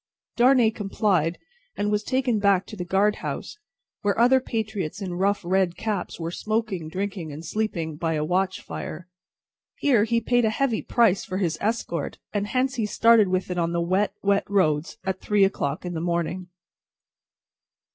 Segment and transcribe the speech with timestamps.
[0.35, 1.37] Darnay complied,
[1.77, 3.59] and was taken back to the guard house,
[4.01, 8.61] where other patriots in rough red caps were smoking, drinking, and sleeping, by a watch
[8.61, 9.07] fire.
[9.77, 13.59] Here he paid a heavy price for his escort, and hence he started with it
[13.59, 16.47] on the wet, wet roads at three o'clock in the morning.